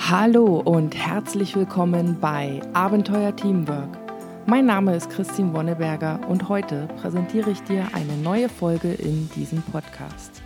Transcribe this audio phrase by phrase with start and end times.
[0.00, 3.98] Hallo und herzlich willkommen bei Abenteuer Teamwork.
[4.46, 9.60] Mein Name ist Christine Wonneberger und heute präsentiere ich dir eine neue Folge in diesem
[9.60, 10.40] Podcast.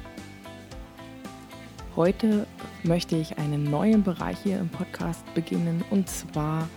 [1.95, 2.47] Heute
[2.83, 6.69] möchte ich einen neuen Bereich hier im Podcast beginnen und zwar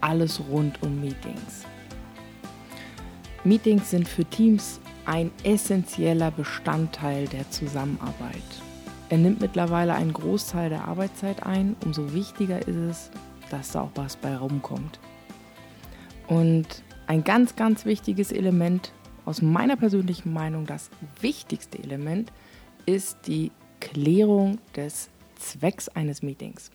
[0.00, 1.66] alles rund um Meetings.
[3.42, 8.40] Meetings sind für Teams ein essentieller Bestandteil der Zusammenarbeit.
[9.14, 11.76] Er nimmt mittlerweile einen Großteil der Arbeitszeit ein.
[11.84, 13.10] Umso wichtiger ist es,
[13.48, 14.98] dass da auch was bei rumkommt.
[16.26, 16.66] Und
[17.06, 18.90] ein ganz, ganz wichtiges Element,
[19.24, 20.90] aus meiner persönlichen Meinung das
[21.20, 22.32] wichtigste Element,
[22.86, 26.72] ist die Klärung des Zwecks eines Meetings.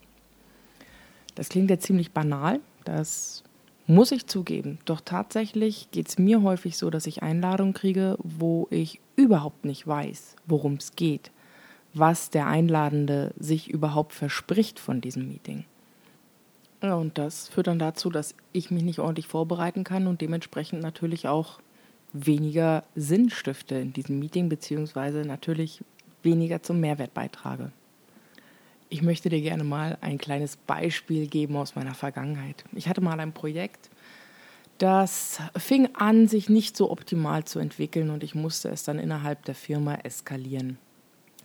[1.35, 3.43] Das klingt jetzt ziemlich banal, das
[3.85, 4.79] muss ich zugeben.
[4.85, 9.85] Doch tatsächlich geht es mir häufig so, dass ich Einladungen kriege, wo ich überhaupt nicht
[9.85, 11.31] weiß, worum es geht
[11.93, 15.65] was der Einladende sich überhaupt verspricht von diesem Meeting.
[16.81, 21.27] Und das führt dann dazu, dass ich mich nicht ordentlich vorbereiten kann und dementsprechend natürlich
[21.27, 21.59] auch
[22.13, 25.83] weniger Sinn stifte in diesem Meeting, beziehungsweise natürlich
[26.23, 27.71] weniger zum Mehrwert beitrage.
[28.89, 32.63] Ich möchte dir gerne mal ein kleines Beispiel geben aus meiner Vergangenheit.
[32.73, 33.89] Ich hatte mal ein Projekt,
[34.79, 39.43] das fing an, sich nicht so optimal zu entwickeln und ich musste es dann innerhalb
[39.45, 40.77] der Firma eskalieren.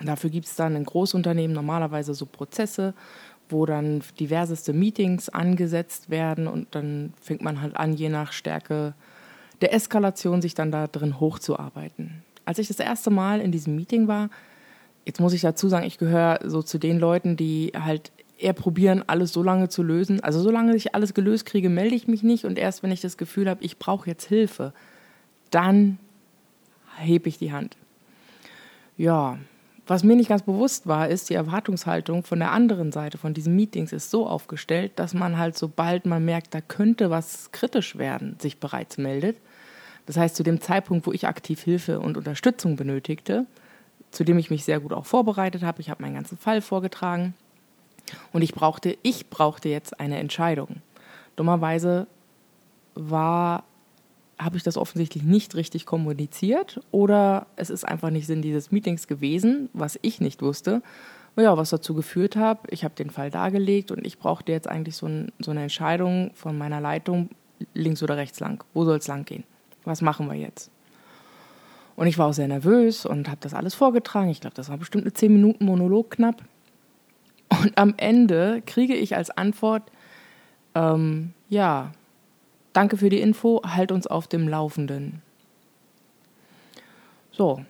[0.06, 2.94] Dafür gibt es dann in Großunternehmen normalerweise so Prozesse,
[3.48, 8.94] wo dann diverseste Meetings angesetzt werden und dann fängt man halt an, je nach Stärke
[9.60, 12.22] der Eskalation sich dann da drin hochzuarbeiten.
[12.44, 14.30] Als ich das erste Mal in diesem Meeting war,
[15.06, 19.04] jetzt muss ich dazu sagen, ich gehöre so zu den Leuten, die halt eher probieren,
[19.06, 20.20] alles so lange zu lösen.
[20.20, 23.16] Also solange ich alles gelöst kriege, melde ich mich nicht und erst wenn ich das
[23.16, 24.72] Gefühl habe, ich brauche jetzt Hilfe,
[25.50, 25.98] dann
[26.98, 27.76] hebe ich die Hand.
[28.96, 29.38] Ja,
[29.86, 33.54] was mir nicht ganz bewusst war, ist, die Erwartungshaltung von der anderen Seite von diesen
[33.54, 38.36] Meetings ist so aufgestellt, dass man halt, sobald man merkt, da könnte was kritisch werden,
[38.40, 39.36] sich bereits meldet.
[40.06, 43.46] Das heißt, zu dem Zeitpunkt, wo ich aktiv Hilfe und Unterstützung benötigte,
[44.10, 47.34] zu dem ich mich sehr gut auch vorbereitet habe, ich habe meinen ganzen Fall vorgetragen
[48.32, 50.76] und ich brauchte, ich brauchte jetzt eine Entscheidung.
[51.36, 52.06] Dummerweise
[52.94, 53.64] war
[54.38, 59.06] habe ich das offensichtlich nicht richtig kommuniziert oder es ist einfach nicht Sinn dieses Meetings
[59.06, 60.82] gewesen, was ich nicht wusste.
[61.36, 64.96] Ja, was dazu geführt hat, ich habe den Fall dargelegt und ich brauchte jetzt eigentlich
[64.96, 67.30] so, ein, so eine Entscheidung von meiner Leitung,
[67.74, 68.62] links oder rechts lang.
[68.72, 69.42] Wo soll es lang gehen?
[69.84, 70.70] Was machen wir jetzt?
[71.96, 74.30] Und ich war auch sehr nervös und habe das alles vorgetragen.
[74.30, 76.42] Ich glaube, das war bestimmt eine 10 Minuten Monolog knapp.
[77.50, 79.82] Und am Ende kriege ich als Antwort,
[80.74, 81.92] ähm, ja,
[82.74, 85.22] Danke für die Info, halt uns auf dem Laufenden.
[87.30, 87.64] So,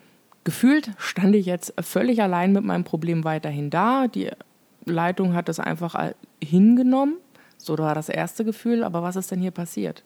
[0.45, 4.09] gefühlt stand ich jetzt völlig allein mit meinem Problem weiterhin da.
[4.09, 4.31] Die
[4.87, 7.19] Leitung hat das einfach hingenommen.
[7.59, 8.83] So war das erste Gefühl.
[8.83, 10.05] Aber was ist denn hier passiert?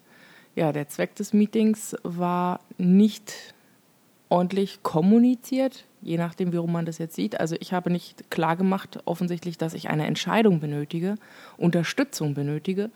[0.56, 3.54] Ja, der Zweck des Meetings war nicht
[4.28, 7.38] ordentlich kommuniziert, je nachdem, wie man das jetzt sieht.
[7.38, 11.14] Also ich habe nicht klar gemacht, offensichtlich, dass ich eine Entscheidung benötige,
[11.56, 12.90] Unterstützung benötige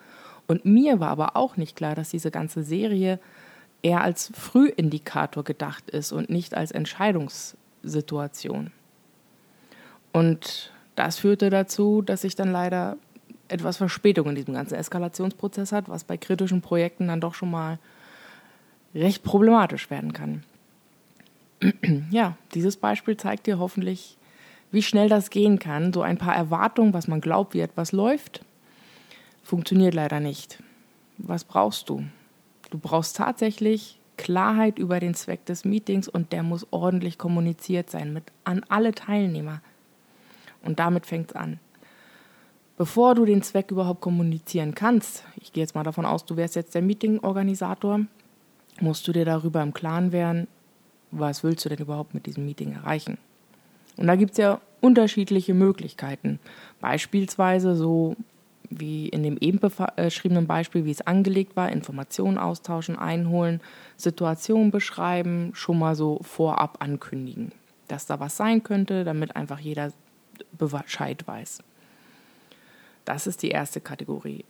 [0.46, 3.18] und mir war aber auch nicht klar, dass diese ganze Serie
[3.82, 8.70] eher als Frühindikator gedacht ist und nicht als Entscheidungssituation.
[10.12, 12.96] Und das führte dazu, dass ich dann leider
[13.48, 17.78] etwas Verspätung in diesem ganzen Eskalationsprozess hat, was bei kritischen Projekten dann doch schon mal
[18.94, 20.44] recht problematisch werden kann.
[22.10, 24.16] ja, dieses Beispiel zeigt dir hoffentlich,
[24.70, 25.92] wie schnell das gehen kann.
[25.92, 28.42] So ein paar Erwartungen, was man glaubt, wie etwas läuft,
[29.42, 30.62] Funktioniert leider nicht.
[31.18, 32.04] Was brauchst du?
[32.70, 38.12] Du brauchst tatsächlich Klarheit über den Zweck des Meetings und der muss ordentlich kommuniziert sein
[38.12, 39.60] mit an alle Teilnehmer.
[40.62, 41.58] Und damit fängt es an.
[42.78, 46.56] Bevor du den Zweck überhaupt kommunizieren kannst, ich gehe jetzt mal davon aus, du wärst
[46.56, 48.00] jetzt der Meetingorganisator,
[48.80, 50.48] musst du dir darüber im Klaren werden,
[51.10, 53.18] was willst du denn überhaupt mit diesem Meeting erreichen.
[53.96, 56.38] Und da gibt es ja unterschiedliche Möglichkeiten.
[56.80, 58.16] Beispielsweise so
[58.70, 63.60] wie in dem eben beschriebenen Beispiel, wie es angelegt war, Informationen austauschen, einholen,
[63.96, 67.52] Situationen beschreiben, schon mal so vorab ankündigen,
[67.88, 69.92] dass da was sein könnte, damit einfach jeder
[70.58, 71.62] Bescheid weiß.
[73.04, 74.44] Das ist die erste Kategorie.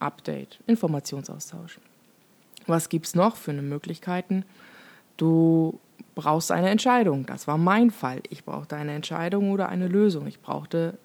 [0.00, 1.78] Update, Informationsaustausch.
[2.66, 4.44] Was gibt es noch für eine Möglichkeiten?
[5.16, 5.78] Du
[6.14, 7.26] brauchst eine Entscheidung.
[7.26, 8.22] Das war mein Fall.
[8.30, 10.26] Ich brauchte eine Entscheidung oder eine Lösung.
[10.26, 10.98] Ich brauchte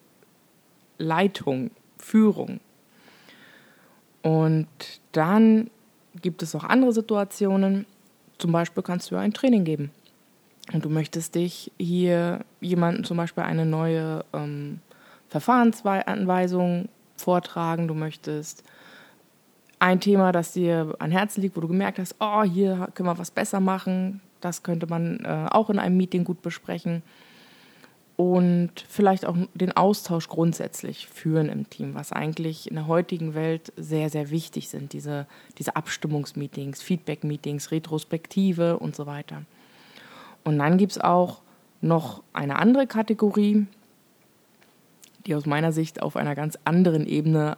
[0.98, 1.72] Leitung.
[2.00, 2.60] Führung.
[4.22, 4.68] Und
[5.12, 5.70] dann
[6.22, 7.86] gibt es auch andere Situationen.
[8.38, 9.92] Zum Beispiel kannst du ein Training geben.
[10.74, 14.80] Und du möchtest dich hier jemanden zum Beispiel eine neue ähm,
[15.30, 18.64] Verfahrensanweisung vortragen, du möchtest
[19.80, 23.18] ein Thema, das dir an Herzen liegt, wo du gemerkt hast, oh, hier können wir
[23.18, 27.02] was besser machen, das könnte man äh, auch in einem Meeting gut besprechen.
[28.20, 33.72] Und vielleicht auch den Austausch grundsätzlich führen im Team, was eigentlich in der heutigen Welt
[33.78, 34.92] sehr, sehr wichtig sind.
[34.92, 35.26] Diese,
[35.58, 39.44] diese Abstimmungsmeetings, Feedback-Meetings, Retrospektive und so weiter.
[40.44, 41.40] Und dann gibt es auch
[41.80, 43.68] noch eine andere Kategorie,
[45.26, 47.58] die aus meiner Sicht auf einer ganz anderen Ebene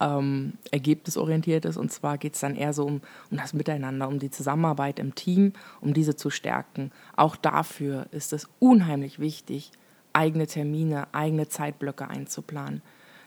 [0.00, 1.76] ähm, ergebnisorientiert ist.
[1.76, 3.00] Und zwar geht es dann eher so um,
[3.30, 6.90] um das Miteinander, um die Zusammenarbeit im Team, um diese zu stärken.
[7.14, 9.70] Auch dafür ist es unheimlich wichtig,
[10.14, 12.80] eigene Termine, eigene Zeitblöcke einzuplanen.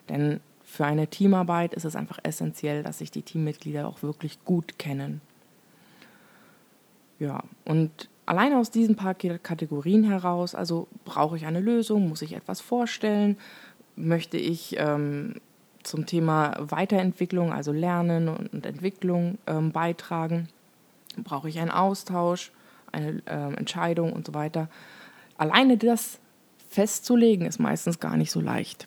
[0.10, 4.80] Denn für eine Teamarbeit ist es einfach essentiell, dass sich die Teammitglieder auch wirklich gut
[4.80, 5.22] kennen.
[7.19, 12.34] Ja, und alleine aus diesen paar Kategorien heraus, also brauche ich eine Lösung, muss ich
[12.34, 13.38] etwas vorstellen,
[13.95, 15.36] möchte ich ähm,
[15.83, 20.50] zum Thema Weiterentwicklung, also Lernen und Entwicklung ähm, beitragen,
[21.18, 22.51] brauche ich einen Austausch,
[22.92, 24.69] eine äh, Entscheidung und so weiter.
[25.38, 26.19] Alleine das
[26.68, 28.86] festzulegen ist meistens gar nicht so leicht.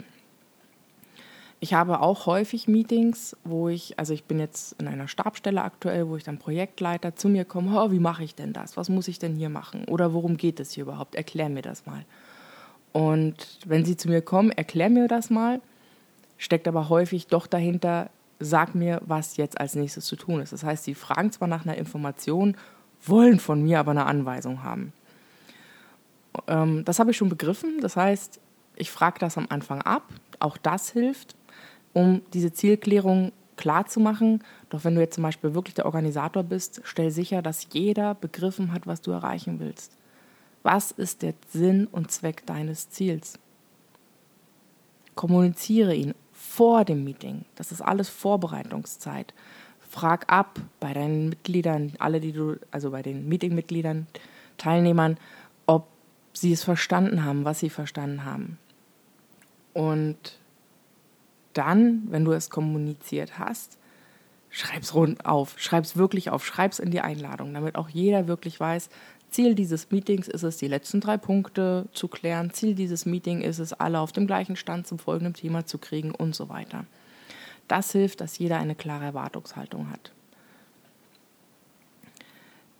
[1.63, 6.09] Ich habe auch häufig Meetings, wo ich, also ich bin jetzt in einer Stabstelle aktuell,
[6.09, 8.79] wo ich dann Projektleiter zu mir komme, oh, wie mache ich denn das?
[8.79, 9.85] Was muss ich denn hier machen?
[9.85, 11.15] Oder worum geht es hier überhaupt?
[11.15, 12.07] Erklär mir das mal.
[12.93, 15.61] Und wenn sie zu mir kommen, erklär mir das mal,
[16.39, 20.55] steckt aber häufig doch dahinter, sag mir, was jetzt als nächstes zu tun ist.
[20.55, 22.57] Das heißt, sie fragen zwar nach einer Information,
[23.05, 24.95] wollen von mir aber eine Anweisung haben.
[26.47, 27.81] Ähm, das habe ich schon begriffen.
[27.81, 28.41] Das heißt,
[28.77, 30.05] ich frage das am Anfang ab.
[30.39, 31.37] Auch das hilft
[31.93, 34.43] um diese Zielklärung klar zu machen.
[34.69, 38.73] Doch wenn du jetzt zum Beispiel wirklich der Organisator bist, stell sicher, dass jeder begriffen
[38.73, 39.97] hat, was du erreichen willst.
[40.63, 43.39] Was ist der Sinn und Zweck deines Ziels?
[45.15, 47.45] Kommuniziere ihn vor dem Meeting.
[47.55, 49.35] Das ist alles Vorbereitungszeit.
[49.89, 54.07] Frag ab bei deinen Mitgliedern, alle, die du, also bei den Meetingmitgliedern,
[54.57, 55.19] Teilnehmern,
[56.33, 58.59] sie es verstanden haben, was sie verstanden haben.
[59.73, 60.39] Und
[61.53, 63.79] dann, wenn du es kommuniziert hast,
[64.51, 68.89] schreib's rund auf, schreib's wirklich auf, schreib's in die Einladung, damit auch jeder wirklich weiß,
[69.31, 72.53] Ziel dieses Meetings ist es, die letzten drei Punkte zu klären.
[72.53, 76.11] Ziel dieses Meetings ist es, alle auf dem gleichen Stand zum folgenden Thema zu kriegen
[76.11, 76.85] und so weiter.
[77.69, 80.13] Das hilft, dass jeder eine klare Erwartungshaltung hat.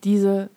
[0.03, 0.51] Diese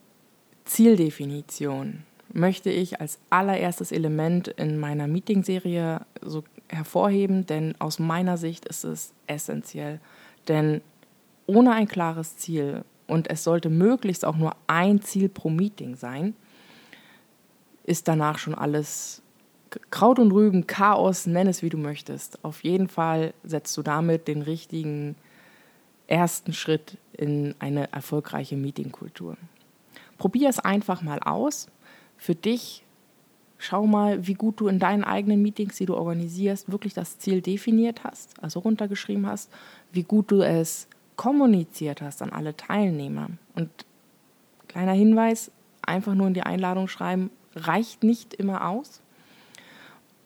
[0.66, 8.66] Zieldefinition möchte ich als allererstes Element in meiner Meetingserie so hervorheben, denn aus meiner Sicht
[8.66, 10.00] ist es essentiell.
[10.48, 10.82] Denn
[11.46, 16.34] ohne ein klares Ziel, und es sollte möglichst auch nur ein Ziel pro Meeting sein,
[17.86, 19.22] ist danach schon alles
[19.92, 22.44] Kraut und Rüben, Chaos, nenn es wie du möchtest.
[22.44, 25.16] Auf jeden Fall setzt du damit den richtigen
[26.08, 29.36] ersten Schritt in eine erfolgreiche Meetingkultur.
[30.18, 31.68] Probier es einfach mal aus.
[32.18, 32.84] Für dich
[33.66, 37.40] Schau mal, wie gut du in deinen eigenen Meetings, die du organisierst, wirklich das Ziel
[37.42, 39.50] definiert hast, also runtergeschrieben hast,
[39.94, 43.30] wie gut du es kommuniziert hast an alle Teilnehmer.
[43.56, 43.70] Und
[44.68, 45.50] kleiner Hinweis,
[45.82, 49.00] einfach nur in die Einladung schreiben, reicht nicht immer aus.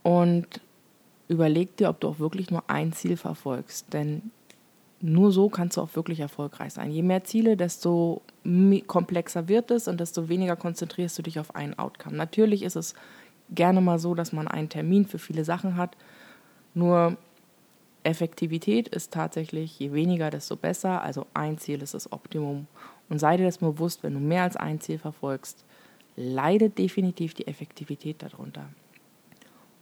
[0.02, 0.48] Und
[1.28, 3.94] überleg dir, ob du auch wirklich nur ein Ziel verfolgst.
[3.94, 4.32] Denn
[5.08, 6.92] nur so kannst du auch wirklich erfolgreich sein.
[6.92, 8.22] Je mehr Ziele, desto
[8.88, 12.18] komplexer wird es und desto weniger konzentrierst du dich auf ein Outcome.
[12.18, 12.94] Natürlich ist es
[13.50, 15.96] gerne mal so, dass man einen Termin für viele Sachen hat.
[16.74, 17.16] Nur
[18.04, 21.02] Effektivität ist tatsächlich, je weniger, desto besser.
[21.02, 22.68] Also ein Ziel ist das Optimum.
[23.08, 25.64] Und sei dir das bewusst, wenn du mehr als ein Ziel verfolgst,
[26.18, 28.68] leidet definitiv die Effektivität darunter.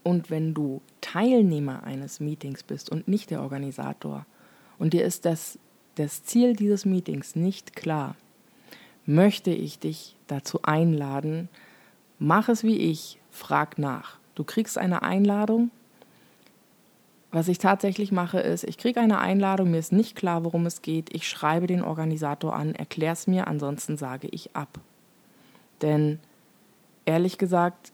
[0.04, 4.28] Und wenn du Teilnehmer eines Meetings bist und nicht der Organisator
[4.80, 5.60] und dir ist das,
[5.96, 8.16] das Ziel dieses Meetings nicht klar,
[9.06, 11.50] möchte ich dich dazu einladen,
[12.20, 14.18] mach es wie ich, frag nach.
[14.36, 15.72] Du kriegst eine Einladung.
[17.32, 20.82] Was ich tatsächlich mache, ist, ich kriege eine Einladung, mir ist nicht klar, worum es
[20.82, 21.14] geht.
[21.14, 24.80] Ich schreibe den Organisator an, erkläre es mir, ansonsten sage ich ab.
[25.82, 26.20] Denn
[27.04, 27.92] ehrlich gesagt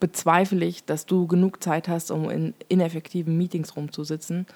[0.00, 4.46] bezweifle ich, dass du genug Zeit hast, um in ineffektiven Meetings rumzusitzen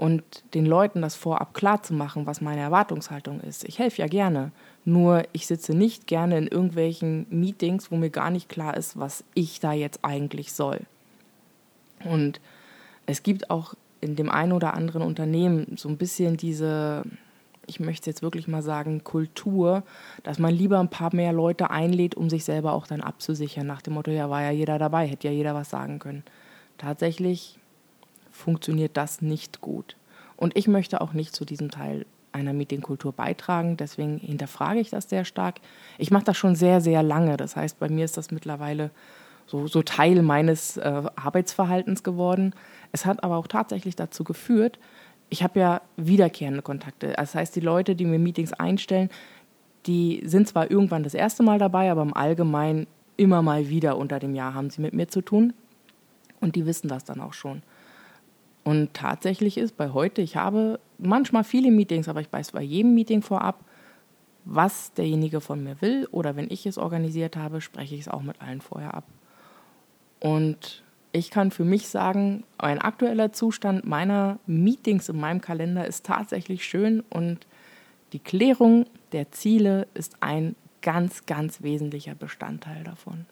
[0.00, 3.64] und den Leuten das vorab klar zu machen, was meine Erwartungshaltung ist.
[3.64, 4.50] Ich helfe ja gerne.
[4.86, 9.24] Nur ich sitze nicht gerne in irgendwelchen Meetings, wo mir gar nicht klar ist, was
[9.34, 10.80] ich da jetzt eigentlich soll.
[12.02, 12.40] Und
[13.04, 17.02] es gibt auch in dem einen oder anderen Unternehmen so ein bisschen diese,
[17.66, 19.82] ich möchte jetzt wirklich mal sagen, Kultur,
[20.22, 23.82] dass man lieber ein paar mehr Leute einlädt, um sich selber auch dann abzusichern, nach
[23.82, 26.22] dem Motto, ja, war ja jeder dabei, hätte ja jeder was sagen können.
[26.78, 27.59] Tatsächlich
[28.40, 29.96] funktioniert das nicht gut.
[30.36, 33.76] Und ich möchte auch nicht zu diesem Teil einer Meetingkultur beitragen.
[33.76, 35.60] Deswegen hinterfrage ich das sehr stark.
[35.98, 37.36] Ich mache das schon sehr, sehr lange.
[37.36, 38.90] Das heißt, bei mir ist das mittlerweile
[39.46, 42.54] so, so Teil meines äh, Arbeitsverhaltens geworden.
[42.92, 44.78] Es hat aber auch tatsächlich dazu geführt,
[45.32, 47.12] ich habe ja wiederkehrende Kontakte.
[47.16, 49.10] Das heißt, die Leute, die mir Meetings einstellen,
[49.86, 54.18] die sind zwar irgendwann das erste Mal dabei, aber im Allgemeinen immer mal wieder unter
[54.18, 55.52] dem Jahr haben sie mit mir zu tun.
[56.40, 57.62] Und die wissen das dann auch schon.
[58.64, 62.94] Und tatsächlich ist bei heute, ich habe manchmal viele Meetings, aber ich weiß bei jedem
[62.94, 63.64] Meeting vorab,
[64.44, 66.06] was derjenige von mir will.
[66.10, 69.04] Oder wenn ich es organisiert habe, spreche ich es auch mit allen vorher ab.
[70.20, 76.06] Und ich kann für mich sagen, ein aktueller Zustand meiner Meetings in meinem Kalender ist
[76.06, 77.46] tatsächlich schön und
[78.12, 83.26] die Klärung der Ziele ist ein ganz, ganz wesentlicher Bestandteil davon.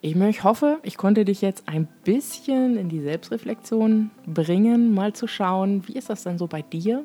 [0.00, 5.88] Ich hoffe, ich konnte dich jetzt ein bisschen in die Selbstreflexion bringen, mal zu schauen,
[5.88, 7.04] wie ist das denn so bei dir?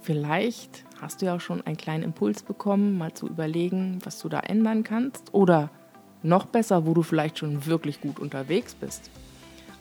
[0.00, 4.28] Vielleicht hast du ja auch schon einen kleinen Impuls bekommen, mal zu überlegen, was du
[4.28, 5.70] da ändern kannst oder
[6.24, 9.08] noch besser, wo du vielleicht schon wirklich gut unterwegs bist.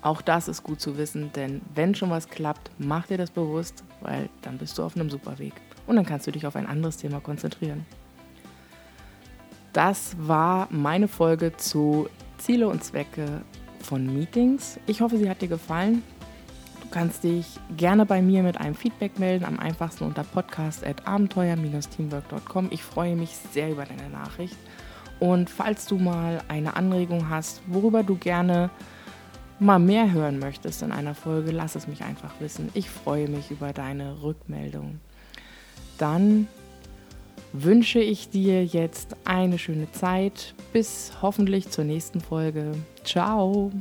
[0.03, 3.83] Auch das ist gut zu wissen, denn wenn schon was klappt, mach dir das bewusst,
[4.01, 5.53] weil dann bist du auf einem super Weg
[5.87, 7.87] und dann kannst du dich auf ein anderes Thema konzentrieren.
[9.73, 13.41] Das war meine Folge zu Ziele und Zwecke
[13.81, 14.79] von Meetings.
[14.87, 16.03] Ich hoffe, sie hat dir gefallen.
[16.81, 17.45] Du kannst dich
[17.77, 22.67] gerne bei mir mit einem Feedback melden, am einfachsten unter podcast.abenteuer-teamwork.com.
[22.71, 24.57] Ich freue mich sehr über deine Nachricht.
[25.19, 28.69] Und falls du mal eine Anregung hast, worüber du gerne
[29.59, 32.69] mal mehr hören möchtest in einer Folge, lass es mich einfach wissen.
[32.73, 34.99] Ich freue mich über deine Rückmeldung.
[35.97, 36.47] Dann
[37.53, 40.53] wünsche ich dir jetzt eine schöne Zeit.
[40.73, 42.71] Bis hoffentlich zur nächsten Folge.
[43.03, 43.71] Ciao.